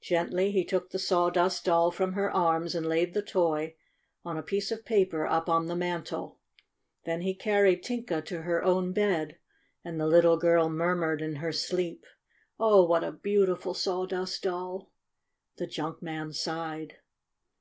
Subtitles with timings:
[0.00, 3.76] Gently he took the Sawdust Doll from her arms and laid the toy
[4.24, 6.40] on a piece of paper up on the mantel.
[7.04, 9.38] Then he carried Tinka to her own bed,
[9.84, 12.04] and the little girl murmured in her sleep:
[12.58, 14.90] "Oh, what a beautiful Sawdust Doll!"
[15.58, 16.96] The junk man sighed.